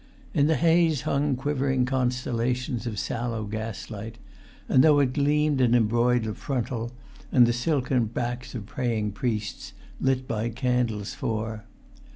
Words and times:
In 0.33 0.47
the 0.47 0.55
haze 0.55 1.01
hung 1.03 1.35
quivering 1.35 1.85
constellations 1.85 2.87
of 2.87 2.97
sallow 2.97 3.43
gaslight, 3.43 4.17
and 4.67 4.81
through 4.81 5.01
it 5.01 5.13
gleamed 5.13 5.61
an 5.61 5.75
embroidered 5.75 6.37
frontal, 6.37 6.91
and 7.31 7.45
the 7.45 7.53
silken 7.53 8.05
backs 8.05 8.55
of 8.55 8.65
praying 8.65 9.11
priests, 9.11 9.73
lit 9.99 10.27
by 10.27 10.49
candles 10.49 11.13
four. 11.13 11.65